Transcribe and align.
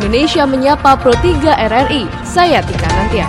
Indonesia 0.00 0.48
Menyapa 0.48 0.96
Pro 0.96 1.12
3 1.12 1.60
RRI. 1.60 2.08
Saya 2.24 2.64
Tika 2.64 2.88
Nantia. 2.88 3.28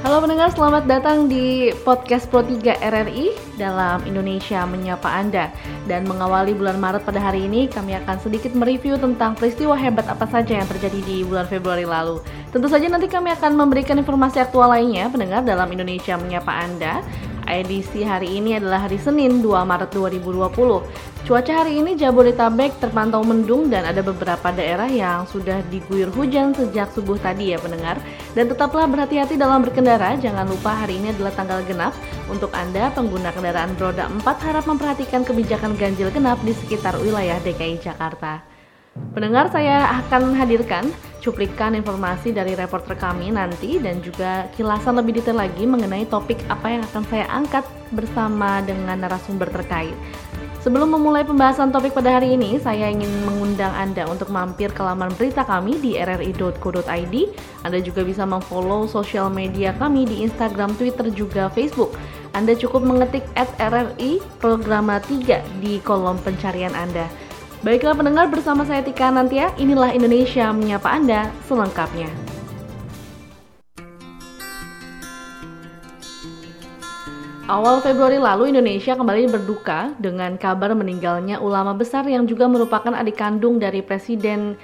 Halo 0.00 0.24
pendengar, 0.24 0.48
selamat 0.56 0.88
datang 0.88 1.28
di 1.28 1.68
podcast 1.84 2.32
Pro 2.32 2.40
3 2.40 2.80
RRI 2.80 3.36
dalam 3.60 4.00
Indonesia 4.08 4.64
Menyapa 4.64 5.12
Anda. 5.12 5.52
Dan 5.84 6.08
mengawali 6.08 6.56
bulan 6.56 6.80
Maret 6.80 7.04
pada 7.04 7.20
hari 7.20 7.44
ini, 7.44 7.68
kami 7.68 7.92
akan 7.92 8.24
sedikit 8.24 8.56
mereview 8.56 8.96
tentang 8.96 9.36
peristiwa 9.36 9.76
hebat 9.76 10.08
apa 10.08 10.24
saja 10.24 10.56
yang 10.56 10.64
terjadi 10.64 11.04
di 11.04 11.28
bulan 11.28 11.44
Februari 11.44 11.84
lalu. 11.84 12.24
Tentu 12.56 12.72
saja 12.72 12.88
nanti 12.88 13.04
kami 13.04 13.36
akan 13.36 13.52
memberikan 13.52 14.00
informasi 14.00 14.40
aktual 14.40 14.72
lainnya 14.72 15.12
pendengar 15.12 15.44
dalam 15.44 15.68
Indonesia 15.68 16.16
Menyapa 16.16 16.56
Anda 16.56 17.04
edisi 17.52 18.04
hari 18.04 18.36
ini 18.36 18.60
adalah 18.60 18.84
hari 18.84 19.00
Senin 19.00 19.40
2 19.40 19.64
Maret 19.64 19.90
2020. 19.94 20.48
Cuaca 21.28 21.52
hari 21.52 21.80
ini 21.80 21.96
Jabodetabek 21.96 22.80
terpantau 22.80 23.20
mendung 23.20 23.68
dan 23.68 23.84
ada 23.84 24.00
beberapa 24.00 24.48
daerah 24.52 24.88
yang 24.88 25.28
sudah 25.28 25.60
diguyur 25.68 26.08
hujan 26.12 26.56
sejak 26.56 26.88
subuh 26.92 27.20
tadi 27.20 27.52
ya 27.52 27.60
pendengar. 27.60 28.00
Dan 28.32 28.48
tetaplah 28.48 28.88
berhati-hati 28.88 29.36
dalam 29.36 29.60
berkendara, 29.60 30.16
jangan 30.20 30.48
lupa 30.48 30.72
hari 30.72 30.96
ini 31.00 31.12
adalah 31.12 31.32
tanggal 31.36 31.60
genap. 31.64 31.92
Untuk 32.28 32.52
Anda 32.52 32.92
pengguna 32.92 33.32
kendaraan 33.32 33.76
roda 33.80 34.08
4 34.08 34.24
harap 34.24 34.64
memperhatikan 34.68 35.24
kebijakan 35.24 35.76
ganjil 35.76 36.12
genap 36.12 36.40
di 36.44 36.52
sekitar 36.52 36.96
wilayah 37.00 37.40
DKI 37.44 37.80
Jakarta. 37.80 38.57
Pendengar 39.16 39.50
saya 39.50 40.02
akan 40.04 40.36
hadirkan 40.38 40.86
cuplikan 41.18 41.74
informasi 41.74 42.30
dari 42.30 42.54
reporter 42.54 42.94
kami 42.94 43.34
nanti 43.34 43.76
dan 43.82 43.98
juga 44.00 44.46
kilasan 44.54 44.96
lebih 45.02 45.18
detail 45.18 45.42
lagi 45.42 45.66
mengenai 45.66 46.06
topik 46.06 46.38
apa 46.46 46.78
yang 46.78 46.82
akan 46.88 47.02
saya 47.10 47.26
angkat 47.28 47.66
bersama 47.90 48.62
dengan 48.62 49.02
narasumber 49.02 49.50
terkait. 49.50 49.94
Sebelum 50.58 50.90
memulai 50.90 51.22
pembahasan 51.22 51.70
topik 51.70 51.94
pada 51.94 52.18
hari 52.18 52.34
ini, 52.34 52.58
saya 52.58 52.90
ingin 52.90 53.08
mengundang 53.22 53.70
Anda 53.78 54.10
untuk 54.10 54.28
mampir 54.28 54.74
ke 54.74 54.82
laman 54.82 55.14
berita 55.14 55.46
kami 55.46 55.78
di 55.78 55.94
rri.co.id. 55.94 57.14
Anda 57.62 57.78
juga 57.78 58.02
bisa 58.02 58.26
memfollow 58.26 58.90
sosial 58.90 59.30
media 59.30 59.70
kami 59.78 60.02
di 60.02 60.26
Instagram, 60.26 60.74
Twitter, 60.74 61.14
juga 61.14 61.46
Facebook. 61.54 61.94
Anda 62.34 62.58
cukup 62.58 62.84
mengetik 62.84 63.22
at 63.38 63.48
RRI 63.56 64.18
Programa 64.42 64.98
3 64.98 65.62
di 65.62 65.78
kolom 65.80 66.18
pencarian 66.20 66.74
Anda. 66.74 67.27
Baiklah 67.68 68.00
pendengar 68.00 68.32
bersama 68.32 68.64
saya 68.64 68.80
Tika 68.80 69.12
Nantia, 69.12 69.52
inilah 69.60 69.92
Indonesia 69.92 70.48
menyapa 70.56 70.88
Anda 70.88 71.28
selengkapnya. 71.44 72.08
Awal 77.44 77.84
Februari 77.84 78.16
lalu 78.16 78.56
Indonesia 78.56 78.96
kembali 78.96 79.28
berduka 79.28 79.92
dengan 80.00 80.40
kabar 80.40 80.72
meninggalnya 80.72 81.44
ulama 81.44 81.76
besar 81.76 82.08
yang 82.08 82.24
juga 82.24 82.48
merupakan 82.48 82.96
adik 82.96 83.20
kandung 83.20 83.60
dari 83.60 83.84
Presiden 83.84 84.56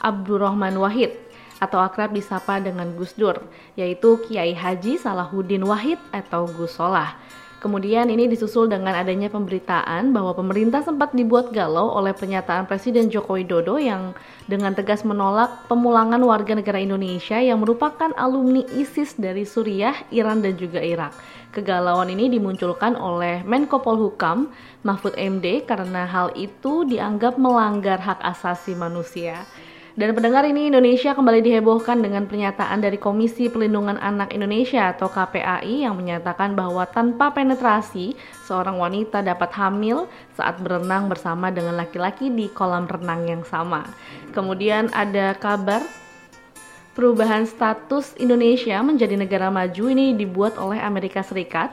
Abdurrahman 0.00 0.80
Wahid 0.80 1.12
atau 1.60 1.76
akrab 1.76 2.16
disapa 2.16 2.56
dengan 2.56 2.88
Gus 2.96 3.12
Dur, 3.20 3.36
yaitu 3.76 4.16
Kiai 4.24 4.56
Haji 4.56 4.96
Salahuddin 4.96 5.60
Wahid 5.60 6.00
atau 6.08 6.48
Gus 6.48 6.72
Solah. 6.72 7.20
Kemudian 7.56 8.12
ini 8.12 8.28
disusul 8.28 8.68
dengan 8.68 8.92
adanya 8.92 9.32
pemberitaan 9.32 10.12
bahwa 10.12 10.36
pemerintah 10.36 10.84
sempat 10.84 11.16
dibuat 11.16 11.56
galau 11.56 11.88
oleh 11.88 12.12
pernyataan 12.12 12.68
Presiden 12.68 13.08
Joko 13.08 13.40
Widodo 13.40 13.80
yang 13.80 14.12
dengan 14.44 14.76
tegas 14.76 15.08
menolak 15.08 15.64
pemulangan 15.64 16.20
warga 16.20 16.52
negara 16.52 16.76
Indonesia 16.76 17.40
yang 17.40 17.64
merupakan 17.64 18.12
alumni 18.20 18.60
ISIS 18.76 19.16
dari 19.16 19.48
Suriah, 19.48 19.96
Iran, 20.12 20.44
dan 20.44 20.60
juga 20.60 20.84
Irak. 20.84 21.16
Kegalauan 21.56 22.12
ini 22.12 22.28
dimunculkan 22.28 22.92
oleh 22.92 23.40
Menko 23.40 23.80
Polhukam 23.80 24.52
Mahfud 24.84 25.16
MD 25.16 25.64
karena 25.64 26.04
hal 26.04 26.36
itu 26.36 26.84
dianggap 26.84 27.40
melanggar 27.40 27.96
hak 27.96 28.20
asasi 28.20 28.76
manusia. 28.76 29.48
Dan 29.96 30.12
pendengar 30.12 30.44
ini 30.44 30.68
Indonesia 30.68 31.16
kembali 31.16 31.40
dihebohkan 31.40 32.04
dengan 32.04 32.28
pernyataan 32.28 32.84
dari 32.84 33.00
Komisi 33.00 33.48
Pelindungan 33.48 33.96
Anak 33.96 34.28
Indonesia 34.36 34.92
atau 34.92 35.08
KPAI 35.08 35.88
yang 35.88 35.96
menyatakan 35.96 36.52
bahwa 36.52 36.84
tanpa 36.84 37.32
penetrasi 37.32 38.12
seorang 38.44 38.76
wanita 38.76 39.24
dapat 39.24 39.56
hamil 39.56 40.04
saat 40.36 40.60
berenang 40.60 41.08
bersama 41.08 41.48
dengan 41.48 41.80
laki-laki 41.80 42.28
di 42.28 42.52
kolam 42.52 42.84
renang 42.84 43.24
yang 43.24 43.40
sama. 43.48 43.88
Kemudian 44.36 44.92
ada 44.92 45.32
kabar 45.32 45.80
perubahan 46.92 47.48
status 47.48 48.12
Indonesia 48.20 48.76
menjadi 48.84 49.16
negara 49.16 49.48
maju 49.48 49.84
ini 49.88 50.12
dibuat 50.12 50.60
oleh 50.60 50.76
Amerika 50.76 51.24
Serikat 51.24 51.72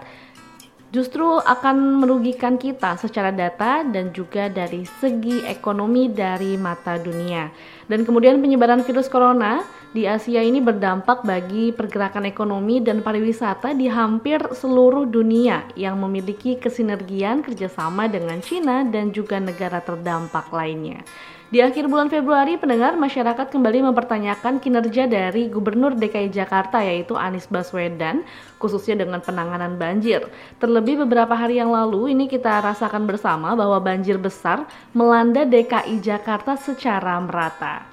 justru 0.93 1.25
akan 1.41 2.05
merugikan 2.05 2.61
kita 2.61 3.01
secara 3.01 3.33
data 3.33 3.81
dan 3.81 4.13
juga 4.13 4.45
dari 4.45 4.85
segi 5.01 5.41
ekonomi 5.41 6.05
dari 6.13 6.53
mata 6.53 7.01
dunia. 7.01 7.49
Dan 7.89 8.05
kemudian 8.05 8.37
penyebaran 8.37 8.85
virus 8.85 9.09
corona 9.09 9.65
di 9.89 10.05
Asia 10.05 10.45
ini 10.45 10.61
berdampak 10.61 11.25
bagi 11.25 11.73
pergerakan 11.73 12.29
ekonomi 12.29 12.77
dan 12.77 13.01
pariwisata 13.01 13.73
di 13.73 13.89
hampir 13.89 14.37
seluruh 14.53 15.09
dunia 15.09 15.65
yang 15.73 15.97
memiliki 15.97 16.61
kesinergian 16.61 17.41
kerjasama 17.41 18.05
dengan 18.05 18.37
China 18.45 18.85
dan 18.85 19.09
juga 19.09 19.41
negara 19.41 19.81
terdampak 19.81 20.53
lainnya. 20.53 21.01
Di 21.53 21.61
akhir 21.61 21.85
bulan 21.85 22.09
Februari, 22.09 22.57
pendengar 22.57 22.97
masyarakat 22.97 23.53
kembali 23.53 23.85
mempertanyakan 23.85 24.57
kinerja 24.57 25.05
dari 25.05 25.53
Gubernur 25.53 25.93
DKI 25.93 26.33
Jakarta 26.33 26.81
yaitu 26.81 27.13
Anies 27.13 27.45
Baswedan, 27.45 28.25
khususnya 28.57 29.05
dengan 29.05 29.21
penanganan 29.21 29.77
banjir. 29.77 30.25
Terlebih 30.57 31.05
beberapa 31.05 31.37
hari 31.37 31.61
yang 31.61 31.69
lalu, 31.69 32.17
ini 32.17 32.25
kita 32.25 32.57
rasakan 32.57 33.05
bersama 33.05 33.53
bahwa 33.53 33.77
banjir 33.77 34.17
besar 34.17 34.65
melanda 34.97 35.45
DKI 35.45 36.01
Jakarta 36.01 36.57
secara 36.57 37.21
merata. 37.21 37.92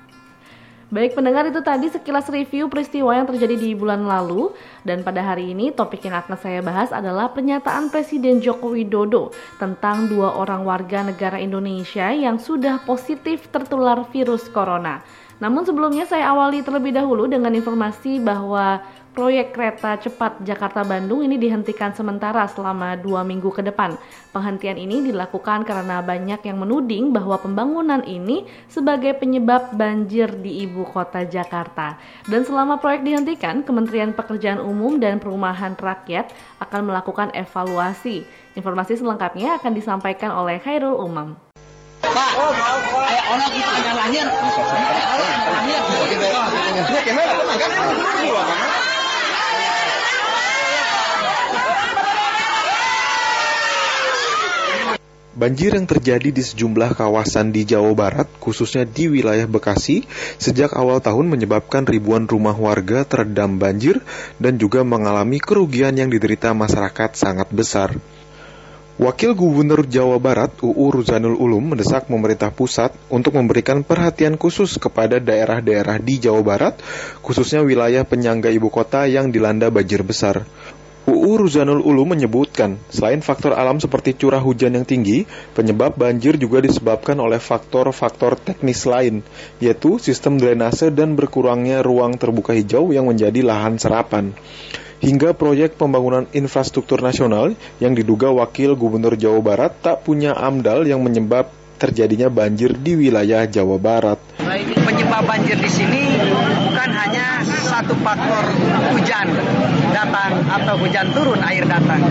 Baik 0.91 1.15
pendengar 1.15 1.47
itu 1.47 1.63
tadi 1.63 1.87
sekilas 1.87 2.27
review 2.35 2.67
peristiwa 2.67 3.15
yang 3.15 3.23
terjadi 3.23 3.55
di 3.55 3.79
bulan 3.79 4.11
lalu 4.11 4.51
dan 4.83 5.07
pada 5.07 5.23
hari 5.23 5.55
ini 5.55 5.71
topik 5.71 6.03
yang 6.03 6.19
akan 6.19 6.35
saya 6.35 6.59
bahas 6.67 6.91
adalah 6.91 7.31
pernyataan 7.31 7.95
Presiden 7.95 8.43
Joko 8.43 8.75
Widodo 8.75 9.31
tentang 9.63 10.11
dua 10.11 10.35
orang 10.35 10.67
warga 10.67 11.07
negara 11.07 11.39
Indonesia 11.39 12.11
yang 12.11 12.43
sudah 12.43 12.83
positif 12.83 13.47
tertular 13.55 14.03
virus 14.11 14.51
corona. 14.51 14.99
Namun 15.39 15.63
sebelumnya 15.63 16.11
saya 16.11 16.27
awali 16.35 16.59
terlebih 16.59 16.91
dahulu 16.91 17.31
dengan 17.31 17.55
informasi 17.55 18.19
bahwa 18.19 18.83
proyek 19.11 19.53
kereta 19.55 19.99
cepat 19.99 20.39
Jakarta-Bandung 20.47 21.27
ini 21.27 21.37
dihentikan 21.37 21.91
sementara 21.93 22.47
selama 22.47 22.95
dua 22.95 23.27
minggu 23.27 23.51
ke 23.51 23.63
depan. 23.63 23.99
Penghentian 24.31 24.79
ini 24.79 25.03
dilakukan 25.11 25.67
karena 25.67 25.99
banyak 25.99 26.39
yang 26.47 26.59
menuding 26.63 27.11
bahwa 27.11 27.35
pembangunan 27.43 28.01
ini 28.07 28.47
sebagai 28.71 29.19
penyebab 29.19 29.75
banjir 29.75 30.31
di 30.39 30.63
ibu 30.63 30.87
kota 30.87 31.27
Jakarta. 31.27 31.99
Dan 32.31 32.47
selama 32.47 32.79
proyek 32.79 33.03
dihentikan, 33.03 33.67
Kementerian 33.67 34.15
Pekerjaan 34.15 34.63
Umum 34.63 35.03
dan 35.03 35.19
Perumahan 35.19 35.75
Rakyat 35.75 36.31
akan 36.63 36.81
melakukan 36.87 37.35
evaluasi. 37.35 38.23
Informasi 38.55 38.99
selengkapnya 38.99 39.59
akan 39.59 39.73
disampaikan 39.75 40.31
oleh 40.31 40.63
Khairul 40.63 40.95
Umam. 40.99 41.35
Pak, 42.01 42.31
kayak 42.33 43.25
orang 43.29 43.53
itu 43.53 43.71
lahir. 43.93 44.27
lahir. 48.25 48.90
Banjir 55.31 55.79
yang 55.79 55.87
terjadi 55.87 56.35
di 56.35 56.43
sejumlah 56.43 56.99
kawasan 56.99 57.55
di 57.55 57.63
Jawa 57.63 57.95
Barat, 57.95 58.27
khususnya 58.43 58.83
di 58.83 59.07
wilayah 59.07 59.47
Bekasi, 59.47 60.03
sejak 60.43 60.75
awal 60.75 60.99
tahun 60.99 61.31
menyebabkan 61.31 61.87
ribuan 61.87 62.27
rumah 62.27 62.59
warga 62.59 63.07
terendam 63.07 63.55
banjir 63.55 64.03
dan 64.43 64.59
juga 64.59 64.83
mengalami 64.83 65.39
kerugian 65.39 65.95
yang 65.95 66.11
diderita 66.11 66.51
masyarakat 66.51 67.15
sangat 67.15 67.47
besar. 67.55 67.95
Wakil 68.99 69.39
Gubernur 69.39 69.87
Jawa 69.87 70.19
Barat 70.19 70.51
UU 70.67 70.99
Ruzanul 70.99 71.39
Ulum 71.39 71.73
mendesak 71.73 72.11
pemerintah 72.11 72.51
pusat 72.51 72.91
untuk 73.07 73.39
memberikan 73.39 73.87
perhatian 73.87 74.35
khusus 74.35 74.83
kepada 74.83 75.23
daerah-daerah 75.23 76.03
di 76.03 76.19
Jawa 76.19 76.43
Barat, 76.43 76.75
khususnya 77.23 77.63
wilayah 77.63 78.03
penyangga 78.03 78.51
ibu 78.51 78.67
kota 78.67 79.07
yang 79.07 79.31
dilanda 79.31 79.71
banjir 79.71 80.03
besar. 80.03 80.43
UU 81.09 81.47
Ruzanul 81.47 81.81
Ulu 81.81 82.05
menyebutkan, 82.05 82.77
selain 82.93 83.25
faktor 83.25 83.57
alam 83.57 83.81
seperti 83.81 84.13
curah 84.13 84.43
hujan 84.45 84.77
yang 84.77 84.85
tinggi, 84.85 85.25
penyebab 85.57 85.97
banjir 85.97 86.37
juga 86.37 86.61
disebabkan 86.61 87.17
oleh 87.17 87.41
faktor-faktor 87.41 88.37
teknis 88.37 88.85
lain, 88.85 89.25
yaitu 89.65 89.97
sistem 89.97 90.37
drainase 90.37 90.93
dan 90.93 91.17
berkurangnya 91.17 91.81
ruang 91.81 92.21
terbuka 92.21 92.53
hijau 92.53 92.93
yang 92.93 93.09
menjadi 93.09 93.41
lahan 93.41 93.81
serapan. 93.81 94.37
Hingga 95.01 95.33
proyek 95.33 95.81
pembangunan 95.81 96.29
infrastruktur 96.37 97.01
nasional 97.01 97.57
yang 97.81 97.97
diduga 97.97 98.29
wakil 98.29 98.77
gubernur 98.77 99.17
Jawa 99.17 99.41
Barat 99.41 99.73
tak 99.81 100.05
punya 100.05 100.37
amdal 100.37 100.85
yang 100.85 101.01
menyebab 101.01 101.49
terjadinya 101.81 102.29
banjir 102.29 102.77
di 102.77 103.09
wilayah 103.09 103.49
Jawa 103.49 103.81
Barat. 103.81 104.21
Penyebab 104.37 105.25
banjir 105.25 105.57
di 105.57 105.71
sini 105.73 106.05
satu 107.81 107.97
faktor 108.05 108.45
hujan 108.93 109.33
datang 109.89 110.37
atau 110.53 110.77
hujan 110.77 111.09
turun 111.17 111.41
air 111.41 111.65
datang. 111.65 112.05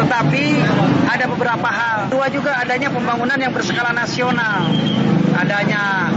Tetapi 0.00 0.44
ada 1.04 1.28
beberapa 1.28 1.68
hal. 1.68 2.08
Dua 2.08 2.32
juga 2.32 2.56
adanya 2.56 2.88
pembangunan 2.88 3.36
yang 3.36 3.52
berskala 3.52 3.92
nasional. 3.92 4.72
Adanya 5.36 6.08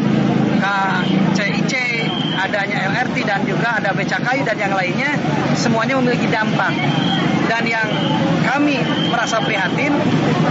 KCIC, 0.63 1.73
adanya 2.39 2.87
LRT 2.87 3.27
dan 3.27 3.43
juga 3.43 3.83
ada 3.83 3.91
BCKI 3.91 4.47
dan 4.47 4.55
yang 4.55 4.71
lainnya 4.71 5.11
semuanya 5.59 5.99
memiliki 5.99 6.31
dampak. 6.31 6.71
Dan 7.50 7.66
yang 7.66 7.90
kami 8.46 8.78
merasa 9.10 9.42
prihatin 9.42 9.90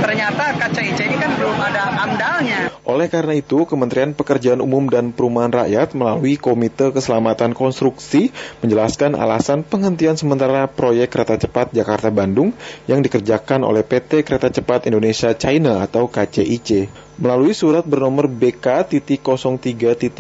ternyata 0.03 0.59
KCIC 0.59 0.99
ini 0.99 1.17
kan 1.23 1.31
belum 1.39 1.55
ada 1.55 1.95
amdalnya. 2.03 2.75
Oleh 2.89 3.07
karena 3.07 3.37
itu, 3.39 3.69
Kementerian 3.69 4.17
Pekerjaan 4.17 4.59
Umum 4.59 4.91
dan 4.91 5.15
Perumahan 5.15 5.53
Rakyat 5.53 5.95
melalui 5.95 6.41
Komite 6.41 6.91
Keselamatan 6.91 7.55
Konstruksi 7.55 8.35
menjelaskan 8.65 9.15
alasan 9.15 9.63
penghentian 9.63 10.19
sementara 10.19 10.67
proyek 10.67 11.13
kereta 11.13 11.39
cepat 11.39 11.71
Jakarta-Bandung 11.71 12.51
yang 12.91 13.05
dikerjakan 13.05 13.63
oleh 13.63 13.87
PT 13.87 14.27
Kereta 14.27 14.51
Cepat 14.51 14.91
Indonesia 14.91 15.37
China 15.39 15.85
atau 15.85 16.11
KCIC. 16.11 16.91
Melalui 17.23 17.55
surat 17.55 17.87
bernomor 17.87 18.27
BK.03.03 18.27 20.19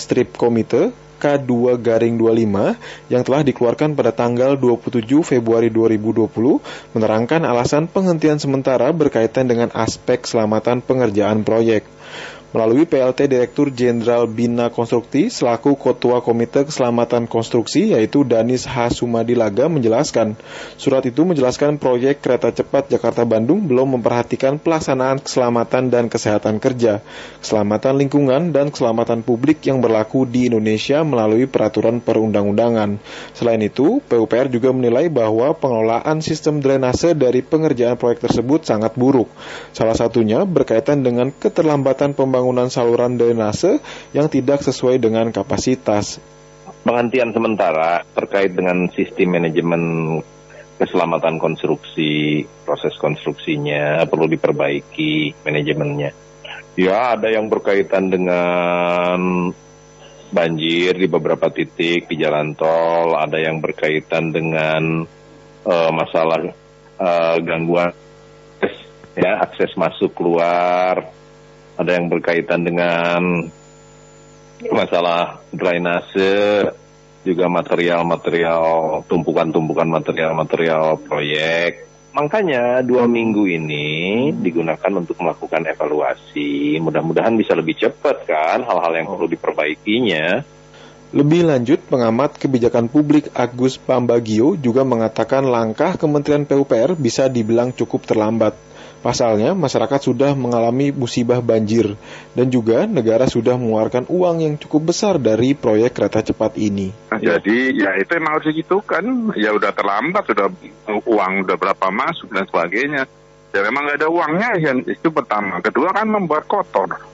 strip 0.00 0.34
komite 0.34 0.90
K2 1.22 1.78
garing 1.78 2.18
25 2.18 3.14
yang 3.14 3.22
telah 3.22 3.46
dikeluarkan 3.46 3.94
pada 3.94 4.10
tanggal 4.10 4.58
27 4.58 5.06
Februari 5.22 5.70
2020 5.70 6.26
menerangkan 6.98 7.46
alasan 7.46 7.86
penghentian 7.86 8.42
sementara 8.42 8.90
berkaitan 8.90 9.46
dengan 9.46 9.70
aspek 9.70 10.26
keselamatan 10.26 10.82
pengerjaan 10.82 11.46
proyek 11.46 11.86
melalui 12.52 12.84
PLT 12.84 13.32
Direktur 13.32 13.72
Jenderal 13.72 14.28
Bina 14.28 14.68
Konstruksi 14.68 15.32
selaku 15.32 15.72
Ketua 15.80 16.20
Komite 16.20 16.68
Keselamatan 16.68 17.24
Konstruksi 17.24 17.96
yaitu 17.96 18.28
Danis 18.28 18.68
H. 18.68 19.00
Sumadilaga 19.00 19.72
menjelaskan 19.72 20.36
surat 20.76 21.00
itu 21.08 21.24
menjelaskan 21.24 21.80
proyek 21.80 22.20
kereta 22.20 22.52
cepat 22.52 22.92
Jakarta-Bandung 22.92 23.64
belum 23.64 23.98
memperhatikan 23.98 24.60
pelaksanaan 24.60 25.24
keselamatan 25.24 25.88
dan 25.88 26.12
kesehatan 26.12 26.60
kerja, 26.60 27.00
keselamatan 27.40 28.04
lingkungan 28.04 28.52
dan 28.52 28.68
keselamatan 28.68 29.24
publik 29.24 29.64
yang 29.64 29.80
berlaku 29.80 30.28
di 30.28 30.52
Indonesia 30.52 31.00
melalui 31.00 31.48
peraturan 31.48 32.04
perundang-undangan. 32.04 33.00
Selain 33.32 33.64
itu, 33.64 34.04
PUPR 34.04 34.52
juga 34.52 34.76
menilai 34.76 35.08
bahwa 35.08 35.56
pengelolaan 35.56 36.20
sistem 36.20 36.60
drainase 36.60 37.16
dari 37.16 37.40
pengerjaan 37.40 37.96
proyek 37.96 38.28
tersebut 38.28 38.68
sangat 38.68 38.92
buruk. 38.92 39.32
Salah 39.72 39.96
satunya 39.96 40.44
berkaitan 40.44 41.00
dengan 41.00 41.32
keterlambatan 41.32 42.12
pembangunan 42.12 42.41
pembangunan 42.42 42.74
saluran 42.74 43.14
drainase 43.14 43.78
yang 44.10 44.26
tidak 44.26 44.66
sesuai 44.66 44.98
dengan 44.98 45.30
kapasitas. 45.30 46.18
Penghentian 46.82 47.30
sementara 47.30 48.02
terkait 48.18 48.50
dengan 48.50 48.90
sistem 48.90 49.38
manajemen 49.38 49.82
keselamatan 50.74 51.38
konstruksi, 51.38 52.42
proses 52.66 52.98
konstruksinya 52.98 54.02
perlu 54.10 54.26
diperbaiki 54.26 55.38
manajemennya. 55.46 56.10
Ya, 56.74 57.14
ada 57.14 57.30
yang 57.30 57.46
berkaitan 57.46 58.10
dengan 58.10 59.54
banjir 60.34 60.98
di 60.98 61.06
beberapa 61.06 61.46
titik 61.46 62.10
di 62.10 62.18
jalan 62.18 62.58
tol, 62.58 63.14
ada 63.14 63.38
yang 63.38 63.62
berkaitan 63.62 64.34
dengan 64.34 65.06
uh, 65.62 65.90
masalah 65.94 66.50
uh, 66.98 67.38
gangguan 67.38 67.94
ya 69.14 69.44
akses 69.44 69.76
masuk 69.76 70.16
keluar 70.16 71.12
ada 71.82 71.98
yang 71.98 72.06
berkaitan 72.06 72.62
dengan 72.62 73.50
masalah 74.70 75.42
drainase, 75.50 76.70
juga 77.22 77.46
material-material, 77.46 79.02
tumpukan-tumpukan 79.06 79.86
material-material 79.86 80.98
proyek. 81.02 81.90
Makanya 82.12 82.84
dua 82.84 83.08
minggu 83.08 83.48
ini 83.48 84.28
digunakan 84.36 84.92
untuk 85.00 85.16
melakukan 85.22 85.64
evaluasi. 85.64 86.76
Mudah-mudahan 86.76 87.32
bisa 87.40 87.56
lebih 87.56 87.78
cepat 87.78 88.28
kan 88.28 88.60
hal-hal 88.68 88.92
yang 88.92 89.08
perlu 89.08 89.26
diperbaikinya. 89.30 90.44
Lebih 91.12 91.44
lanjut, 91.44 91.80
pengamat 91.92 92.40
kebijakan 92.40 92.88
publik 92.88 93.28
Agus 93.36 93.76
Pambagio 93.76 94.56
juga 94.56 94.80
mengatakan 94.80 95.44
langkah 95.44 95.96
Kementerian 96.00 96.48
PUPR 96.48 96.96
bisa 96.96 97.28
dibilang 97.28 97.72
cukup 97.72 98.08
terlambat. 98.08 98.56
Pasalnya, 99.02 99.50
masyarakat 99.58 99.98
sudah 99.98 100.30
mengalami 100.38 100.94
musibah 100.94 101.42
banjir 101.42 101.98
dan 102.38 102.46
juga 102.54 102.86
negara 102.86 103.26
sudah 103.26 103.58
mengeluarkan 103.58 104.06
uang 104.06 104.36
yang 104.46 104.54
cukup 104.54 104.94
besar 104.94 105.18
dari 105.18 105.58
proyek 105.58 105.90
kereta 105.90 106.22
cepat 106.22 106.54
ini. 106.54 106.94
Nah, 107.10 107.18
jadi 107.18 107.74
ya 107.74 107.98
itu 107.98 108.14
emang 108.14 108.38
harus 108.38 108.54
gitu 108.54 108.78
kan, 108.86 109.02
ya 109.34 109.50
udah 109.50 109.74
terlambat, 109.74 110.22
sudah 110.30 110.46
uang 111.02 111.32
udah 111.50 111.56
berapa 111.58 111.86
masuk 111.90 112.30
dan 112.30 112.46
sebagainya. 112.46 113.10
Ya 113.52 113.60
memang 113.66 113.90
nggak 113.90 113.98
ada 114.00 114.08
uangnya, 114.08 114.50
ya 114.62 114.72
itu 114.86 115.10
pertama. 115.10 115.58
Kedua 115.58 115.90
kan 115.90 116.06
membuat 116.06 116.46
kotor 116.46 117.12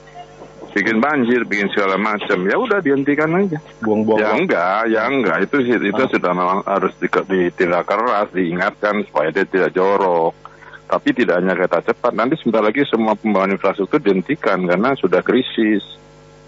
bikin 0.79 1.01
banjir, 1.01 1.43
bikin 1.43 1.67
segala 1.73 1.97
macam. 1.99 2.39
Ya 2.47 2.55
udah 2.55 2.79
dihentikan 2.79 3.29
aja. 3.35 3.59
Buang-buang. 3.83 4.21
Ya 4.21 4.29
enggak, 4.31 4.81
ya 4.87 5.01
enggak. 5.09 5.37
Itu 5.49 5.57
itu 5.65 5.91
ah. 5.91 6.09
sudah 6.09 6.31
memang 6.31 6.59
harus 6.63 6.93
ditindak 7.01 7.83
keras, 7.83 8.29
diingatkan 8.31 9.03
supaya 9.09 9.33
dia 9.33 9.43
tidak 9.43 9.75
jorok. 9.75 10.48
Tapi 10.89 11.13
tidak 11.13 11.37
hanya 11.37 11.53
kereta 11.53 11.85
cepat, 11.85 12.17
nanti 12.17 12.33
sebentar 12.41 12.65
lagi 12.65 12.81
semua 12.89 13.13
pembangunan 13.13 13.53
infrastruktur 13.53 14.01
dihentikan 14.01 14.65
karena 14.65 14.97
sudah 14.97 15.21
krisis 15.21 15.85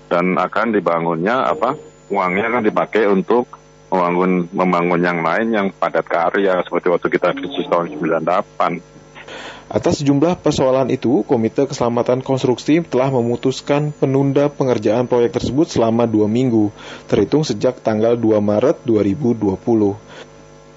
dan 0.10 0.34
akan 0.34 0.74
dibangunnya 0.74 1.46
apa 1.46 1.78
uangnya 2.10 2.50
akan 2.50 2.64
dipakai 2.66 3.06
untuk 3.06 3.62
membangun 3.94 4.50
membangun 4.50 5.02
yang 5.04 5.20
lain 5.22 5.48
yang 5.54 5.68
padat 5.70 6.10
karya 6.10 6.58
seperti 6.66 6.90
waktu 6.90 7.08
kita 7.14 7.30
krisis 7.38 7.70
tahun 7.70 7.94
98. 7.94 8.92
Atas 9.72 10.04
sejumlah 10.04 10.44
persoalan 10.44 10.92
itu, 10.92 11.24
Komite 11.24 11.64
Keselamatan 11.64 12.20
Konstruksi 12.20 12.84
telah 12.84 13.08
memutuskan 13.08 13.96
penunda 13.96 14.52
pengerjaan 14.52 15.08
proyek 15.08 15.40
tersebut 15.40 15.72
selama 15.72 16.04
dua 16.04 16.28
minggu, 16.28 16.76
terhitung 17.08 17.48
sejak 17.48 17.80
tanggal 17.80 18.20
2 18.20 18.36
Maret 18.44 18.84
2020. 18.84 19.56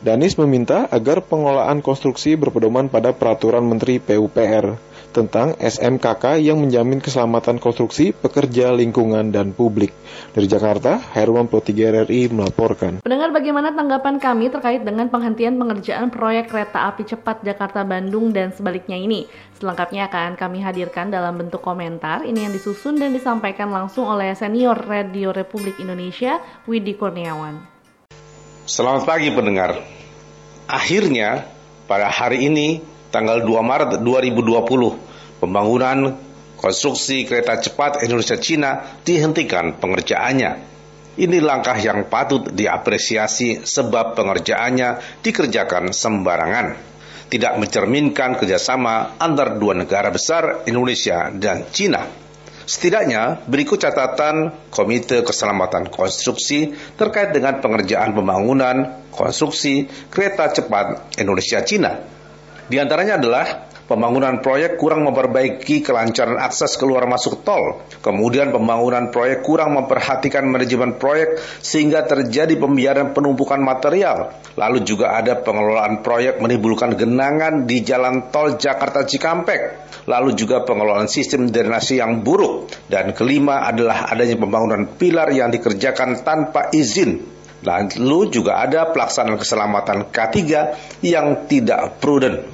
Danis 0.05 0.37
meminta 0.37 0.85
agar 0.93 1.25
pengelolaan 1.25 1.81
konstruksi 1.81 2.37
berpedoman 2.37 2.93
pada 2.93 3.17
peraturan 3.17 3.65
Menteri 3.65 3.97
PUPR 3.97 4.77
tentang 5.17 5.57
SMKK 5.57 6.45
yang 6.45 6.61
menjamin 6.61 7.01
keselamatan 7.01 7.57
konstruksi, 7.57 8.13
pekerja, 8.13 8.69
lingkungan, 8.77 9.33
dan 9.33 9.57
publik. 9.57 9.97
Dari 10.37 10.45
Jakarta, 10.45 11.01
Herman 11.01 11.49
Pro 11.49 11.65
3 11.65 12.05
RRI 12.05 12.29
melaporkan. 12.29 13.01
Pendengar 13.01 13.33
bagaimana 13.33 13.73
tanggapan 13.73 14.21
kami 14.21 14.53
terkait 14.53 14.85
dengan 14.85 15.09
penghentian 15.09 15.57
pengerjaan 15.57 16.13
proyek 16.13 16.53
kereta 16.53 16.85
api 16.93 17.09
cepat 17.09 17.41
Jakarta-Bandung 17.41 18.37
dan 18.37 18.53
sebaliknya 18.53 19.01
ini? 19.01 19.25
Selengkapnya 19.57 20.13
akan 20.13 20.37
kami 20.37 20.61
hadirkan 20.61 21.09
dalam 21.09 21.41
bentuk 21.41 21.65
komentar. 21.65 22.29
Ini 22.29 22.45
yang 22.45 22.53
disusun 22.53 23.01
dan 23.01 23.17
disampaikan 23.17 23.73
langsung 23.73 24.05
oleh 24.05 24.37
senior 24.37 24.77
Radio 24.85 25.33
Republik 25.33 25.81
Indonesia, 25.81 26.45
Widi 26.69 26.93
Kurniawan. 26.93 27.74
Selamat 28.65 29.05
pagi 29.05 29.29
pendengar. 29.29 29.77
Akhirnya 30.65 31.45
pada 31.85 32.09
hari 32.09 32.49
ini 32.49 32.81
tanggal 33.13 33.45
2 33.45 33.61
Maret 33.61 33.91
2020 34.01 35.37
pembangunan 35.37 36.17
konstruksi 36.57 37.29
kereta 37.29 37.61
cepat 37.61 38.01
Indonesia 38.09 38.41
Cina 38.41 38.97
dihentikan 39.05 39.77
pengerjaannya. 39.77 40.65
Ini 41.13 41.45
langkah 41.45 41.77
yang 41.77 42.09
patut 42.09 42.57
diapresiasi 42.57 43.69
sebab 43.69 44.17
pengerjaannya 44.17 45.21
dikerjakan 45.21 45.93
sembarangan. 45.93 46.67
Tidak 47.29 47.61
mencerminkan 47.61 48.41
kerjasama 48.41 49.21
antar 49.21 49.61
dua 49.61 49.77
negara 49.77 50.09
besar 50.09 50.65
Indonesia 50.65 51.29
dan 51.37 51.69
Cina 51.69 52.24
Setidaknya 52.65 53.45
berikut 53.45 53.77
catatan 53.77 54.49
Komite 54.73 55.21
Keselamatan 55.21 55.93
Konstruksi 55.93 56.73
terkait 56.97 57.37
dengan 57.37 57.61
pengerjaan 57.61 58.17
pembangunan 58.17 59.05
konstruksi 59.13 59.85
kereta 60.09 60.49
cepat 60.49 61.17
Indonesia 61.21 61.61
Cina. 61.61 61.93
Di 62.69 62.81
antaranya 62.81 63.21
adalah 63.21 63.47
Pembangunan 63.85 64.41
proyek 64.41 64.81
kurang 64.81 65.05
memperbaiki 65.05 65.85
kelancaran 65.85 66.41
akses 66.41 66.81
keluar 66.81 67.05
masuk 67.05 67.45
tol. 67.45 67.85
Kemudian 68.01 68.49
pembangunan 68.49 69.13
proyek 69.13 69.45
kurang 69.45 69.77
memperhatikan 69.77 70.49
manajemen 70.49 70.97
proyek 70.97 71.37
sehingga 71.61 72.01
terjadi 72.09 72.57
pembiaran 72.57 73.13
penumpukan 73.13 73.61
material. 73.61 74.41
Lalu 74.57 74.89
juga 74.89 75.13
ada 75.13 75.37
pengelolaan 75.37 76.01
proyek 76.01 76.41
menimbulkan 76.41 76.97
genangan 76.97 77.69
di 77.69 77.85
jalan 77.85 78.33
tol 78.33 78.57
Jakarta 78.57 79.05
Cikampek. 79.05 79.93
Lalu 80.09 80.33
juga 80.33 80.65
pengelolaan 80.65 81.05
sistem 81.05 81.53
drainase 81.53 82.01
yang 82.01 82.25
buruk. 82.25 82.73
Dan 82.89 83.13
kelima 83.13 83.69
adalah 83.69 84.09
adanya 84.09 84.41
pembangunan 84.41 84.97
pilar 84.97 85.29
yang 85.29 85.53
dikerjakan 85.53 86.25
tanpa 86.25 86.73
izin 86.73 87.34
Lalu 87.65 88.29
juga 88.29 88.61
ada 88.61 88.93
pelaksanaan 88.93 89.41
keselamatan 89.41 90.13
K3 90.13 90.39
yang 91.01 91.49
tidak 91.49 91.97
prudent. 91.99 92.45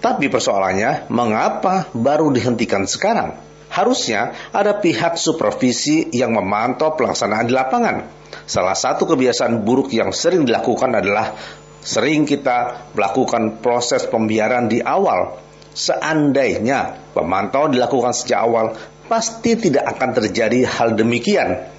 Tapi 0.00 0.28
persoalannya, 0.28 1.08
mengapa 1.08 1.88
baru 1.92 2.32
dihentikan 2.32 2.88
sekarang? 2.88 3.40
Harusnya 3.72 4.36
ada 4.52 4.76
pihak 4.76 5.16
supervisi 5.16 6.12
yang 6.12 6.36
memantau 6.36 6.92
pelaksanaan 6.96 7.48
di 7.48 7.52
lapangan. 7.56 7.96
Salah 8.44 8.76
satu 8.76 9.08
kebiasaan 9.08 9.64
buruk 9.64 9.90
yang 9.96 10.12
sering 10.12 10.44
dilakukan 10.44 10.92
adalah 10.92 11.32
sering 11.80 12.24
kita 12.24 12.88
melakukan 12.96 13.60
proses 13.60 14.08
pembiaran 14.08 14.68
di 14.68 14.80
awal. 14.80 15.40
Seandainya 15.74 17.12
pemantauan 17.16 17.74
dilakukan 17.74 18.14
sejak 18.14 18.40
awal, 18.46 18.78
pasti 19.10 19.58
tidak 19.58 19.96
akan 19.96 20.10
terjadi 20.22 20.68
hal 20.68 20.94
demikian. 20.94 21.73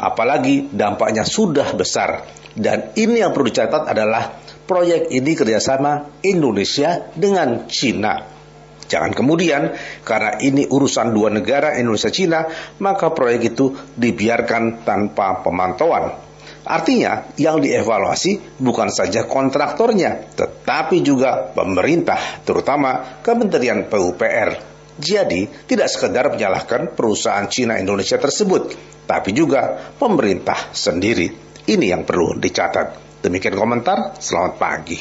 Apalagi 0.00 0.72
dampaknya 0.72 1.28
sudah 1.28 1.76
besar. 1.76 2.24
Dan 2.56 2.96
ini 2.96 3.20
yang 3.20 3.36
perlu 3.36 3.52
dicatat 3.52 3.84
adalah 3.84 4.40
proyek 4.64 5.12
ini 5.12 5.36
kerjasama 5.36 6.24
Indonesia 6.24 7.12
dengan 7.12 7.68
Cina. 7.68 8.40
Jangan 8.90 9.14
kemudian 9.14 9.70
karena 10.02 10.40
ini 10.42 10.66
urusan 10.66 11.14
dua 11.14 11.30
negara 11.30 11.78
Indonesia-Cina, 11.78 12.40
maka 12.82 13.14
proyek 13.14 13.54
itu 13.54 13.70
dibiarkan 13.94 14.82
tanpa 14.82 15.46
pemantauan. 15.46 16.18
Artinya 16.66 17.30
yang 17.38 17.62
dievaluasi 17.62 18.58
bukan 18.58 18.90
saja 18.90 19.24
kontraktornya, 19.30 20.34
tetapi 20.34 21.00
juga 21.06 21.54
pemerintah, 21.54 22.42
terutama 22.42 23.22
Kementerian 23.22 23.86
PUPR. 23.86 24.69
Jadi 25.00 25.48
tidak 25.64 25.88
sekedar 25.88 26.28
menyalahkan 26.28 26.92
perusahaan 26.92 27.48
Cina 27.48 27.80
Indonesia 27.80 28.20
tersebut, 28.20 28.76
tapi 29.08 29.32
juga 29.32 29.90
pemerintah 29.96 30.76
sendiri. 30.76 31.32
Ini 31.64 31.86
yang 31.96 32.04
perlu 32.04 32.36
dicatat. 32.36 33.18
Demikian 33.24 33.56
komentar, 33.56 34.20
selamat 34.20 34.54
pagi. 34.60 35.00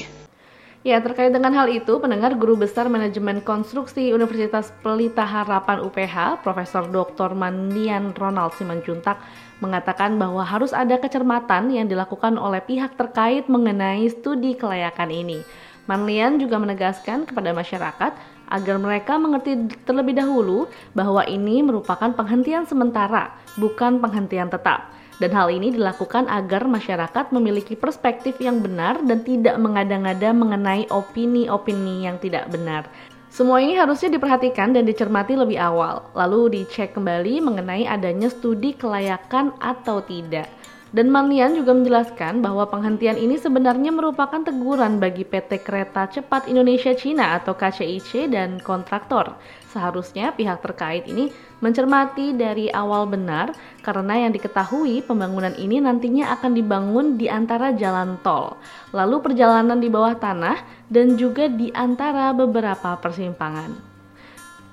Ya, 0.80 1.04
terkait 1.04 1.36
dengan 1.36 1.52
hal 1.52 1.68
itu, 1.68 2.00
pendengar 2.00 2.40
Guru 2.40 2.56
Besar 2.56 2.88
Manajemen 2.88 3.44
Konstruksi 3.44 4.16
Universitas 4.16 4.72
Pelita 4.80 5.28
Harapan 5.28 5.84
UPH, 5.84 6.40
Profesor 6.40 6.88
Dr. 6.88 7.36
Mandian 7.36 8.16
Ronald 8.16 8.56
Simanjuntak, 8.56 9.20
mengatakan 9.60 10.16
bahwa 10.16 10.40
harus 10.48 10.72
ada 10.72 10.96
kecermatan 10.96 11.76
yang 11.76 11.92
dilakukan 11.92 12.40
oleh 12.40 12.64
pihak 12.64 12.96
terkait 12.96 13.52
mengenai 13.52 14.08
studi 14.08 14.56
kelayakan 14.56 15.12
ini. 15.12 15.44
Manlian 15.84 16.40
juga 16.40 16.56
menegaskan 16.62 17.28
kepada 17.28 17.52
masyarakat 17.52 18.16
agar 18.50 18.82
mereka 18.82 19.16
mengerti 19.16 19.70
terlebih 19.86 20.18
dahulu 20.18 20.66
bahwa 20.98 21.24
ini 21.30 21.62
merupakan 21.62 22.12
penghentian 22.12 22.66
sementara, 22.66 23.32
bukan 23.56 24.02
penghentian 24.02 24.50
tetap. 24.50 24.92
Dan 25.20 25.36
hal 25.36 25.52
ini 25.52 25.76
dilakukan 25.76 26.32
agar 26.32 26.64
masyarakat 26.66 27.36
memiliki 27.36 27.76
perspektif 27.76 28.40
yang 28.40 28.64
benar 28.64 29.04
dan 29.04 29.22
tidak 29.22 29.60
mengada-ngada 29.60 30.32
mengenai 30.32 30.88
opini-opini 30.88 32.08
yang 32.08 32.16
tidak 32.24 32.48
benar. 32.48 32.88
Semua 33.30 33.62
ini 33.62 33.78
harusnya 33.78 34.10
diperhatikan 34.10 34.74
dan 34.74 34.90
dicermati 34.90 35.38
lebih 35.38 35.62
awal, 35.62 36.10
lalu 36.18 36.64
dicek 36.64 36.98
kembali 36.98 37.46
mengenai 37.46 37.86
adanya 37.86 38.26
studi 38.26 38.74
kelayakan 38.74 39.54
atau 39.62 40.02
tidak. 40.02 40.50
Dan 40.90 41.14
Manlian 41.14 41.54
juga 41.54 41.78
menjelaskan 41.78 42.42
bahwa 42.42 42.66
penghentian 42.66 43.14
ini 43.14 43.38
sebenarnya 43.38 43.94
merupakan 43.94 44.42
teguran 44.42 44.98
bagi 44.98 45.22
PT 45.22 45.62
Kereta 45.62 46.10
Cepat 46.10 46.50
Indonesia 46.50 46.98
Cina 46.98 47.38
atau 47.38 47.54
KCIC 47.54 48.34
dan 48.34 48.58
kontraktor. 48.58 49.38
Seharusnya 49.70 50.34
pihak 50.34 50.66
terkait 50.66 51.06
ini 51.06 51.30
mencermati 51.62 52.34
dari 52.34 52.74
awal 52.74 53.06
benar 53.06 53.54
karena 53.86 54.26
yang 54.26 54.34
diketahui 54.34 55.06
pembangunan 55.06 55.54
ini 55.62 55.78
nantinya 55.78 56.34
akan 56.34 56.58
dibangun 56.58 57.22
di 57.22 57.30
antara 57.30 57.70
jalan 57.78 58.18
tol, 58.26 58.58
lalu 58.90 59.22
perjalanan 59.22 59.78
di 59.78 59.94
bawah 59.94 60.18
tanah 60.18 60.58
dan 60.90 61.14
juga 61.22 61.46
di 61.46 61.70
antara 61.70 62.34
beberapa 62.34 62.98
persimpangan. 62.98 63.89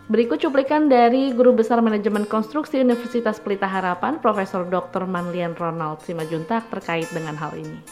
Berikut 0.06 0.38
cuplikan 0.38 0.86
dari 0.86 1.34
Guru 1.34 1.58
Besar 1.58 1.82
Manajemen 1.82 2.30
Konstruksi 2.30 2.78
Universitas 2.78 3.42
Pelita 3.42 3.66
Harapan, 3.66 4.22
Profesor 4.22 4.62
Dr. 4.62 5.02
Manlian 5.02 5.58
Ronald 5.58 5.98
Simajuntak 6.06 6.70
terkait 6.70 7.10
dengan 7.10 7.34
hal 7.34 7.58
ini. 7.58 7.82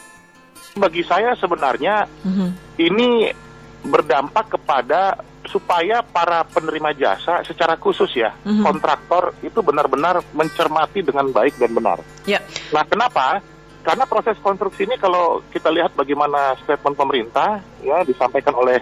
Bagi 0.79 1.03
saya 1.03 1.35
sebenarnya 1.35 2.07
mm 2.07 2.31
-hmm. 2.31 2.49
ini 2.79 3.35
berdampak 3.83 4.47
kepada 4.55 5.19
supaya 5.51 6.07
para 6.07 6.47
penerima 6.47 6.95
jasa 6.95 7.43
secara 7.43 7.75
khusus 7.75 8.15
ya 8.15 8.31
mm 8.31 8.47
-hmm. 8.47 8.63
kontraktor 8.63 9.35
itu 9.43 9.59
benar-benar 9.59 10.23
mencermati 10.31 11.03
dengan 11.03 11.35
baik 11.35 11.59
dan 11.59 11.75
benar. 11.75 11.99
Yeah. 12.31 12.47
Nah, 12.71 12.87
kenapa? 12.87 13.43
Karena 13.83 14.07
proses 14.07 14.39
konstruksi 14.39 14.87
ini 14.87 14.95
kalau 15.03 15.43
kita 15.51 15.67
lihat 15.67 15.99
bagaimana 15.99 16.55
statement 16.63 16.95
pemerintah 16.95 17.59
ya 17.83 18.07
disampaikan 18.07 18.55
oleh 18.55 18.79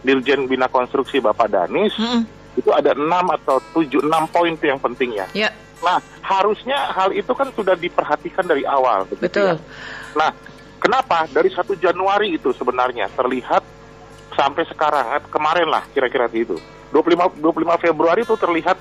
Dirjen 0.00 0.48
Bina 0.48 0.72
Konstruksi 0.72 1.20
Bapak 1.20 1.52
Danis. 1.52 1.92
Mm 2.00 2.08
-hmm 2.08 2.40
itu 2.56 2.68
ada 2.72 2.92
enam 2.92 3.32
atau 3.32 3.58
tujuh 3.72 4.04
enam 4.04 4.28
poin 4.28 4.52
yang 4.60 4.80
penting 4.80 5.16
ya. 5.16 5.26
ya. 5.32 5.48
Nah 5.80 5.98
harusnya 6.22 6.92
hal 6.92 7.10
itu 7.16 7.32
kan 7.32 7.48
sudah 7.56 7.74
diperhatikan 7.74 8.44
dari 8.44 8.62
awal. 8.68 9.08
Betul. 9.08 9.56
Ya? 9.56 9.62
Nah 10.12 10.30
kenapa 10.78 11.24
dari 11.32 11.48
satu 11.48 11.72
Januari 11.74 12.36
itu 12.36 12.52
sebenarnya 12.52 13.08
terlihat 13.12 13.64
sampai 14.36 14.64
sekarang 14.68 15.06
eh, 15.16 15.22
kemarin 15.28 15.68
lah 15.68 15.84
kira-kira 15.92 16.28
itu 16.32 16.56
25 16.92 17.40
25 17.40 17.84
Februari 17.84 18.20
itu 18.24 18.36
terlihat 18.36 18.76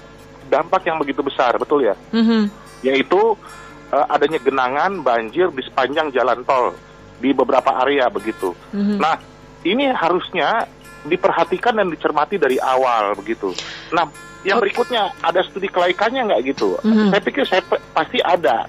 dampak 0.52 0.84
yang 0.84 1.00
begitu 1.00 1.24
besar 1.24 1.56
betul 1.56 1.84
ya. 1.84 1.96
Mm 2.12 2.24
-hmm. 2.24 2.44
Yaitu 2.84 3.40
uh, 3.94 4.06
adanya 4.12 4.40
genangan 4.44 5.00
banjir 5.00 5.48
di 5.56 5.64
sepanjang 5.64 6.12
jalan 6.12 6.44
tol 6.44 6.76
di 7.24 7.32
beberapa 7.32 7.72
area 7.88 8.12
begitu. 8.12 8.52
Mm 8.76 8.84
-hmm. 8.84 8.98
Nah 9.00 9.16
ini 9.64 9.88
harusnya 9.96 10.68
diperhatikan 11.06 11.78
dan 11.78 11.88
dicermati 11.90 12.38
dari 12.38 12.58
awal 12.62 13.18
begitu. 13.18 13.54
Nah, 13.94 14.10
yang 14.42 14.58
okay. 14.58 14.74
berikutnya 14.74 15.14
ada 15.22 15.42
studi 15.46 15.70
kelaikannya 15.70 16.34
nggak 16.34 16.42
gitu? 16.54 16.78
Mm-hmm. 16.82 17.10
Saya 17.14 17.22
pikir 17.22 17.44
saya 17.46 17.62
pasti 17.94 18.18
ada 18.22 18.66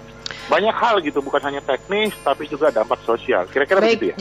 banyak 0.48 0.74
hal 0.76 1.00
gitu, 1.00 1.24
bukan 1.24 1.40
hanya 1.48 1.64
teknis 1.64 2.12
tapi 2.20 2.44
juga 2.48 2.68
dampak 2.68 3.00
sosial. 3.04 3.48
Kira-kira 3.48 3.80
begitu 3.80 4.12
ya. 4.12 4.16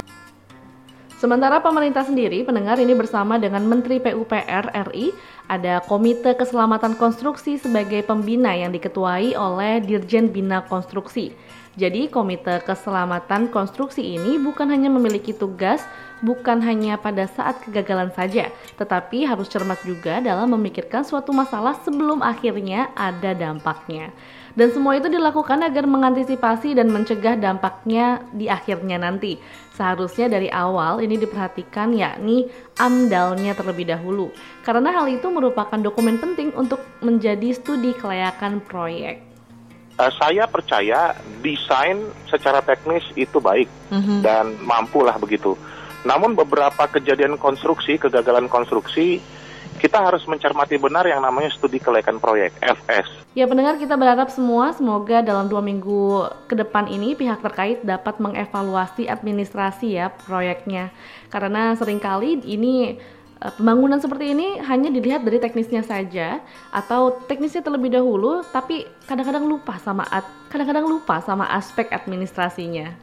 Sementara 1.21 1.61
pemerintah 1.61 2.01
sendiri, 2.01 2.41
pendengar 2.41 2.81
ini 2.81 2.97
bersama 2.97 3.37
dengan 3.37 3.61
Menteri 3.61 4.01
PUPR 4.01 4.73
RI, 4.89 5.13
ada 5.45 5.77
Komite 5.85 6.33
Keselamatan 6.33 6.97
Konstruksi 6.97 7.61
sebagai 7.61 8.01
pembina 8.01 8.57
yang 8.57 8.73
diketuai 8.73 9.37
oleh 9.37 9.85
Dirjen 9.85 10.33
Bina 10.33 10.65
Konstruksi. 10.65 11.29
Jadi, 11.79 12.11
Komite 12.11 12.59
Keselamatan 12.67 13.47
Konstruksi 13.47 14.03
ini 14.03 14.35
bukan 14.35 14.67
hanya 14.67 14.91
memiliki 14.91 15.31
tugas 15.31 15.79
bukan 16.19 16.61
hanya 16.61 16.99
pada 17.01 17.25
saat 17.25 17.63
kegagalan 17.65 18.13
saja, 18.13 18.53
tetapi 18.77 19.25
harus 19.25 19.49
cermat 19.49 19.81
juga 19.81 20.21
dalam 20.21 20.53
memikirkan 20.53 21.01
suatu 21.01 21.33
masalah 21.33 21.79
sebelum 21.81 22.21
akhirnya 22.21 22.93
ada 22.93 23.33
dampaknya. 23.33 24.13
Dan 24.51 24.69
semua 24.75 24.99
itu 24.99 25.07
dilakukan 25.07 25.63
agar 25.63 25.87
mengantisipasi 25.87 26.75
dan 26.75 26.91
mencegah 26.91 27.39
dampaknya 27.39 28.19
di 28.35 28.51
akhirnya 28.51 28.99
nanti. 28.99 29.39
Seharusnya 29.79 30.27
dari 30.27 30.51
awal 30.51 30.99
ini 30.99 31.15
diperhatikan 31.15 31.95
yakni 31.95 32.51
amdalnya 32.75 33.55
terlebih 33.55 33.87
dahulu. 33.87 34.27
Karena 34.67 34.91
hal 34.91 35.07
itu 35.07 35.31
merupakan 35.31 35.79
dokumen 35.79 36.19
penting 36.19 36.51
untuk 36.53 36.83
menjadi 36.99 37.55
studi 37.55 37.95
kelayakan 37.95 38.59
proyek. 38.59 39.30
Uh, 40.01 40.09
saya 40.17 40.49
percaya 40.49 41.13
desain 41.45 42.01
secara 42.25 42.57
teknis 42.65 43.05
itu 43.13 43.37
baik 43.37 43.69
mm 43.93 44.01
-hmm. 44.01 44.19
dan 44.25 44.57
mampulah 44.65 45.13
begitu. 45.21 45.53
Namun 46.01 46.33
beberapa 46.33 46.89
kejadian 46.89 47.37
konstruksi, 47.37 48.01
kegagalan 48.01 48.49
konstruksi, 48.49 49.21
kita 49.77 50.01
harus 50.01 50.25
mencermati 50.25 50.81
benar 50.81 51.05
yang 51.05 51.21
namanya 51.21 51.53
studi 51.53 51.77
kelayakan 51.77 52.17
proyek 52.17 52.53
(FS). 52.61 53.29
Ya 53.37 53.45
pendengar 53.45 53.77
kita 53.77 53.93
berharap 53.93 54.33
semua 54.33 54.73
semoga 54.73 55.21
dalam 55.21 55.49
dua 55.49 55.61
minggu 55.61 56.29
ke 56.49 56.57
depan 56.57 56.89
ini 56.89 57.13
pihak 57.13 57.45
terkait 57.45 57.85
dapat 57.85 58.17
mengevaluasi 58.17 59.05
administrasi 59.05 60.01
ya 60.01 60.09
proyeknya 60.25 60.89
karena 61.29 61.77
sering 61.77 62.01
kali 62.01 62.41
ini 62.41 62.73
eh, 62.93 62.99
pembangunan 63.57 63.97
seperti 63.97 64.37
ini 64.37 64.61
hanya 64.61 64.93
dilihat 64.93 65.25
dari 65.25 65.41
teknisnya 65.41 65.81
saja 65.81 66.45
atau 66.69 67.17
teknisnya 67.25 67.65
terlebih 67.65 67.89
dahulu 67.89 68.45
tapi 68.53 68.85
kadang-kadang 69.09 69.49
lupa 69.49 69.81
sama 69.81 70.05
kadang-kadang 70.53 70.85
lupa 70.85 71.17
sama 71.25 71.49
aspek 71.49 71.89
administrasinya. 71.89 72.93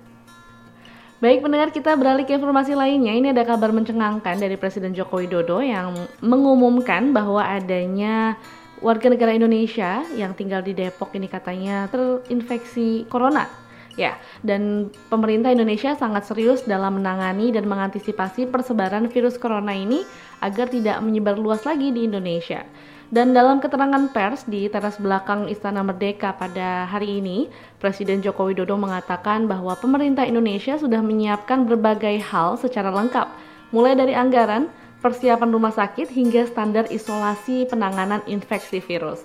Baik 1.19 1.43
pendengar 1.43 1.75
kita 1.75 1.99
beralih 1.99 2.23
ke 2.23 2.39
informasi 2.39 2.79
lainnya. 2.79 3.11
Ini 3.11 3.35
ada 3.35 3.43
kabar 3.43 3.75
mencengangkan 3.75 4.39
dari 4.39 4.55
Presiden 4.55 4.95
Joko 4.95 5.19
Widodo 5.19 5.59
yang 5.59 5.91
mengumumkan 6.23 7.11
bahwa 7.11 7.43
adanya 7.43 8.39
warga 8.79 9.11
negara 9.11 9.35
Indonesia 9.35 10.07
yang 10.15 10.31
tinggal 10.39 10.63
di 10.63 10.79
Depok 10.79 11.11
ini 11.19 11.27
katanya 11.27 11.91
terinfeksi 11.91 13.11
corona. 13.11 13.68
Ya, 13.99 14.15
dan 14.47 14.95
pemerintah 15.11 15.51
Indonesia 15.51 15.91
sangat 15.99 16.31
serius 16.31 16.63
dalam 16.63 17.03
menangani 17.03 17.51
dan 17.51 17.67
mengantisipasi 17.67 18.47
persebaran 18.47 19.11
virus 19.11 19.35
corona 19.35 19.75
ini 19.75 20.07
agar 20.39 20.71
tidak 20.71 21.03
menyebar 21.03 21.35
luas 21.35 21.67
lagi 21.67 21.91
di 21.91 22.07
Indonesia. 22.07 22.63
Dan 23.11 23.35
dalam 23.35 23.59
keterangan 23.59 24.13
pers 24.15 24.47
di 24.47 24.69
teras 24.69 25.01
belakang 25.01 25.51
Istana 25.51 25.83
Merdeka 25.83 26.37
pada 26.37 26.87
hari 26.87 27.19
ini, 27.19 27.51
Presiden 27.83 28.23
Joko 28.23 28.47
Widodo 28.47 28.79
mengatakan 28.79 29.51
bahwa 29.51 29.75
pemerintah 29.81 30.29
Indonesia 30.29 30.79
sudah 30.79 31.03
menyiapkan 31.03 31.67
berbagai 31.67 32.23
hal 32.23 32.61
secara 32.61 32.93
lengkap, 32.93 33.27
mulai 33.75 33.97
dari 33.97 34.13
anggaran, 34.15 34.71
persiapan 35.01 35.51
rumah 35.51 35.73
sakit 35.73 36.07
hingga 36.13 36.47
standar 36.53 36.85
isolasi 36.93 37.65
penanganan 37.67 38.21
infeksi 38.29 38.79
virus. 38.79 39.25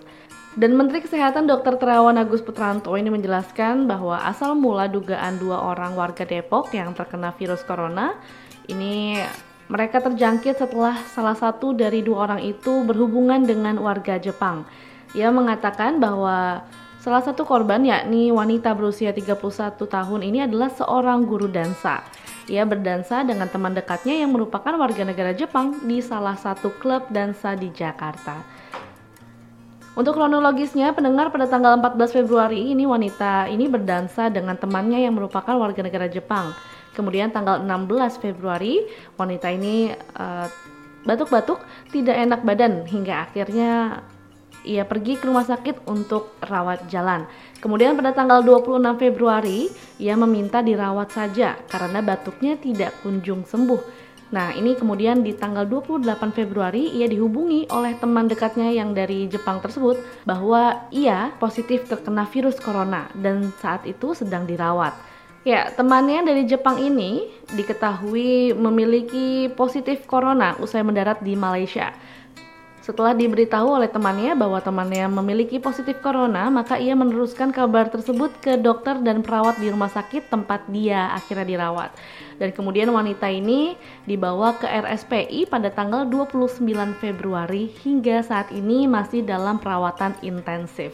Dan 0.53 0.77
Menteri 0.77 1.01
Kesehatan 1.01 1.49
Dr. 1.49 1.81
Terawan 1.81 2.13
Agus 2.13 2.45
Putranto 2.45 2.93
ini 2.93 3.09
menjelaskan 3.09 3.89
bahwa 3.89 4.21
asal 4.21 4.53
mula 4.53 4.85
dugaan 4.85 5.41
dua 5.41 5.57
orang 5.57 5.97
warga 5.97 6.29
Depok 6.29 6.69
yang 6.77 6.93
terkena 6.93 7.33
virus 7.33 7.65
corona 7.65 8.13
ini 8.69 9.17
mereka 9.65 9.97
terjangkit 9.97 10.61
setelah 10.61 11.01
salah 11.09 11.33
satu 11.33 11.73
dari 11.73 12.05
dua 12.05 12.29
orang 12.29 12.45
itu 12.45 12.85
berhubungan 12.85 13.41
dengan 13.41 13.81
warga 13.81 14.21
Jepang. 14.21 14.69
Ia 15.17 15.33
mengatakan 15.33 15.97
bahwa 15.97 16.61
salah 17.01 17.25
satu 17.25 17.49
korban 17.49 17.81
yakni 17.81 18.29
wanita 18.29 18.77
berusia 18.77 19.09
31 19.09 19.41
tahun 19.73 20.21
ini 20.21 20.45
adalah 20.45 20.69
seorang 20.69 21.25
guru 21.25 21.49
dansa. 21.49 22.05
Ia 22.45 22.61
berdansa 22.69 23.25
dengan 23.25 23.49
teman 23.49 23.73
dekatnya 23.73 24.21
yang 24.21 24.29
merupakan 24.29 24.77
warga 24.77 25.01
negara 25.01 25.33
Jepang 25.33 25.81
di 25.81 25.97
salah 25.97 26.37
satu 26.37 26.69
klub 26.77 27.09
dansa 27.09 27.57
di 27.57 27.73
Jakarta. 27.73 28.62
Untuk 29.93 30.17
kronologisnya, 30.17 30.89
pendengar 30.97 31.29
pada 31.29 31.45
tanggal 31.45 31.77
14 31.77 32.17
Februari 32.17 32.73
ini 32.73 32.89
wanita 32.89 33.45
ini 33.45 33.69
berdansa 33.69 34.33
dengan 34.33 34.57
temannya 34.57 35.05
yang 35.05 35.13
merupakan 35.13 35.53
warga 35.53 35.85
negara 35.85 36.09
Jepang. 36.09 36.49
Kemudian 36.97 37.29
tanggal 37.29 37.61
16 37.61 38.17
Februari, 38.17 38.81
wanita 39.21 39.53
ini 39.53 39.93
eh, 39.93 40.47
batuk-batuk, 41.05 41.61
tidak 41.93 42.17
enak 42.25 42.41
badan 42.41 42.89
hingga 42.89 43.29
akhirnya 43.29 44.01
ia 44.65 44.81
pergi 44.87 45.19
ke 45.19 45.29
rumah 45.29 45.45
sakit 45.45 45.85
untuk 45.85 46.41
rawat 46.41 46.89
jalan. 46.89 47.29
Kemudian 47.61 47.93
pada 47.93 48.17
tanggal 48.17 48.41
26 48.41 48.97
Februari, 48.97 49.69
ia 50.01 50.17
meminta 50.17 50.65
dirawat 50.65 51.13
saja 51.13 51.59
karena 51.69 52.01
batuknya 52.01 52.57
tidak 52.57 52.97
kunjung 53.05 53.45
sembuh. 53.45 54.02
Nah, 54.33 54.49
ini 54.57 54.73
kemudian 54.73 55.21
di 55.21 55.37
tanggal 55.37 55.69
28 55.69 56.33
Februari 56.33 56.89
ia 56.89 57.05
dihubungi 57.05 57.69
oleh 57.69 57.93
teman 58.01 58.25
dekatnya 58.25 58.73
yang 58.73 58.97
dari 58.97 59.29
Jepang 59.29 59.61
tersebut 59.61 60.01
bahwa 60.25 60.89
ia 60.89 61.37
positif 61.37 61.85
terkena 61.85 62.25
virus 62.25 62.57
corona 62.57 63.13
dan 63.13 63.53
saat 63.61 63.85
itu 63.85 64.17
sedang 64.17 64.49
dirawat. 64.49 64.97
Ya, 65.45 65.69
temannya 65.69 66.25
dari 66.25 66.49
Jepang 66.49 66.81
ini 66.81 67.29
diketahui 67.53 68.57
memiliki 68.57 69.53
positif 69.53 70.09
corona 70.09 70.57
usai 70.57 70.81
mendarat 70.81 71.21
di 71.21 71.37
Malaysia. 71.37 71.93
Setelah 72.83 73.15
diberitahu 73.15 73.79
oleh 73.79 73.87
temannya 73.87 74.35
bahwa 74.35 74.59
temannya 74.59 75.07
memiliki 75.07 75.55
positif 75.55 76.03
corona, 76.03 76.51
maka 76.51 76.75
ia 76.75 76.91
meneruskan 76.91 77.55
kabar 77.55 77.87
tersebut 77.87 78.35
ke 78.43 78.59
dokter 78.59 78.99
dan 78.99 79.23
perawat 79.23 79.55
di 79.55 79.71
rumah 79.71 79.87
sakit 79.87 80.27
tempat 80.27 80.67
dia 80.67 81.07
akhirnya 81.15 81.47
dirawat. 81.47 81.95
Dan 82.43 82.51
kemudian 82.51 82.91
wanita 82.91 83.31
ini 83.31 83.79
dibawa 84.03 84.59
ke 84.59 84.67
RSPI 84.67 85.47
pada 85.47 85.71
tanggal 85.71 86.03
29 86.11 86.59
Februari 86.99 87.71
hingga 87.87 88.19
saat 88.19 88.51
ini 88.51 88.83
masih 88.83 89.23
dalam 89.23 89.63
perawatan 89.63 90.19
intensif. 90.19 90.91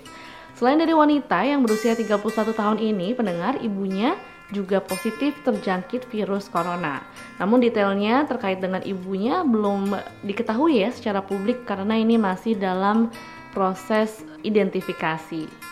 Selain 0.53 0.77
dari 0.77 0.93
wanita 0.93 1.41
yang 1.41 1.65
berusia 1.65 1.97
31 1.97 2.53
tahun 2.53 2.77
ini, 2.77 3.17
pendengar 3.17 3.57
ibunya 3.65 4.13
juga 4.49 4.81
positif 4.81 5.37
terjangkit 5.45 6.09
virus 6.09 6.49
corona. 6.49 7.05
Namun 7.37 7.61
detailnya 7.61 8.25
terkait 8.25 8.57
dengan 8.57 8.81
ibunya 8.81 9.45
belum 9.45 9.93
diketahui 10.25 10.81
ya 10.81 10.89
secara 10.89 11.21
publik 11.21 11.69
karena 11.69 11.93
ini 11.97 12.17
masih 12.17 12.57
dalam 12.57 13.13
proses 13.53 14.25
identifikasi. 14.41 15.69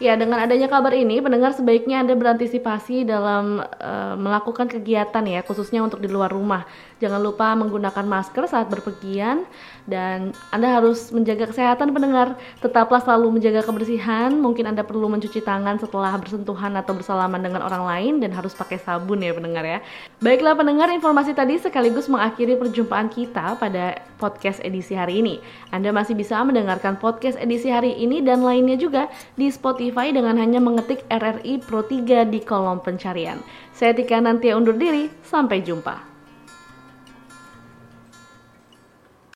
Ya, 0.00 0.16
dengan 0.16 0.40
adanya 0.40 0.64
kabar 0.64 0.96
ini, 0.96 1.20
pendengar 1.20 1.52
sebaiknya 1.52 2.00
Anda 2.00 2.16
berantisipasi 2.16 3.04
dalam 3.04 3.60
uh, 3.60 4.16
melakukan 4.16 4.72
kegiatan 4.72 5.20
ya, 5.28 5.44
khususnya 5.44 5.84
untuk 5.84 6.00
di 6.00 6.08
luar 6.08 6.32
rumah. 6.32 6.64
Jangan 7.00 7.16
lupa 7.24 7.56
menggunakan 7.56 8.04
masker 8.04 8.44
saat 8.44 8.68
berpergian 8.68 9.48
dan 9.88 10.36
Anda 10.52 10.68
harus 10.68 11.08
menjaga 11.08 11.48
kesehatan 11.48 11.96
pendengar. 11.96 12.36
Tetaplah 12.60 13.00
selalu 13.00 13.40
menjaga 13.40 13.64
kebersihan. 13.64 14.36
Mungkin 14.36 14.68
Anda 14.68 14.84
perlu 14.84 15.08
mencuci 15.08 15.40
tangan 15.40 15.80
setelah 15.80 16.12
bersentuhan 16.20 16.76
atau 16.76 16.92
bersalaman 16.92 17.40
dengan 17.40 17.64
orang 17.64 17.88
lain 17.88 18.12
dan 18.20 18.36
harus 18.36 18.52
pakai 18.52 18.76
sabun 18.76 19.24
ya 19.24 19.32
pendengar 19.32 19.64
ya. 19.64 19.80
Baiklah 20.20 20.52
pendengar, 20.52 20.92
informasi 20.92 21.32
tadi 21.32 21.56
sekaligus 21.56 22.04
mengakhiri 22.12 22.60
perjumpaan 22.60 23.08
kita 23.08 23.56
pada 23.56 23.96
podcast 24.20 24.60
edisi 24.60 24.92
hari 24.92 25.24
ini. 25.24 25.40
Anda 25.72 25.96
masih 25.96 26.12
bisa 26.12 26.36
mendengarkan 26.44 27.00
podcast 27.00 27.40
edisi 27.40 27.72
hari 27.72 27.96
ini 27.96 28.20
dan 28.20 28.44
lainnya 28.44 28.76
juga 28.76 29.08
di 29.40 29.48
Spotify 29.48 30.12
dengan 30.12 30.36
hanya 30.36 30.60
mengetik 30.60 31.08
RRI 31.08 31.64
Pro 31.64 31.80
3 31.80 32.28
di 32.28 32.44
kolom 32.44 32.84
pencarian. 32.84 33.40
Saya 33.72 33.96
Tika 33.96 34.20
Nantia 34.20 34.60
undur 34.60 34.76
diri, 34.76 35.08
sampai 35.24 35.64
jumpa. 35.64 36.09